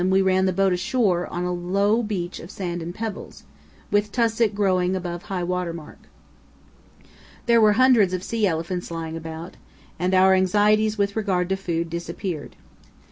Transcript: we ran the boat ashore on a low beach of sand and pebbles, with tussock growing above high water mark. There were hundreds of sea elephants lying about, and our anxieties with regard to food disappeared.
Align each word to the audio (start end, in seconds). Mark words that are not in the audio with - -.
we 0.09 0.19
ran 0.19 0.45
the 0.47 0.51
boat 0.51 0.73
ashore 0.73 1.27
on 1.27 1.43
a 1.43 1.53
low 1.53 2.01
beach 2.01 2.39
of 2.39 2.49
sand 2.49 2.81
and 2.81 2.95
pebbles, 2.95 3.43
with 3.91 4.11
tussock 4.11 4.51
growing 4.55 4.95
above 4.95 5.25
high 5.29 5.43
water 5.43 5.73
mark. 5.73 5.99
There 7.45 7.61
were 7.61 7.73
hundreds 7.73 8.11
of 8.11 8.23
sea 8.23 8.47
elephants 8.47 8.89
lying 8.89 9.15
about, 9.15 9.57
and 9.99 10.15
our 10.15 10.33
anxieties 10.33 10.97
with 10.97 11.15
regard 11.15 11.49
to 11.49 11.55
food 11.55 11.91
disappeared. 11.91 12.55